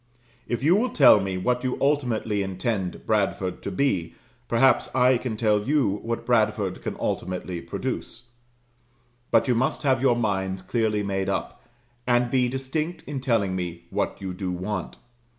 [0.47, 4.15] If you will tell me what you ultimately intend Bradford to be,
[4.47, 8.29] perhaps I can tell you what Bradford can ultimately produce.
[9.29, 11.61] But you must have your minds clearly made up,
[12.07, 14.97] and be distinct in telling me what you do want.